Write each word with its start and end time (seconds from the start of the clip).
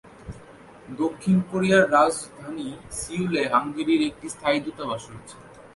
দক্ষিণ 0.99 1.37
কোরিয়ার 1.51 1.83
রাজধানী 1.91 2.67
সিউলে 2.99 3.43
হাঙ্গেরির 3.53 4.01
একটি 4.09 4.27
স্থায়ী 4.29 4.59
দূতাবাস 4.65 5.01
রয়েছে। 5.09 5.35